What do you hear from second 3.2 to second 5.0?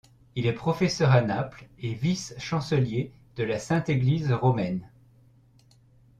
de la Sainte Église romaine.